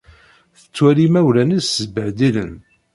Tettwali 0.59 1.03
imawlan-nnes 1.07 1.67
sbehdilen. 1.83 2.53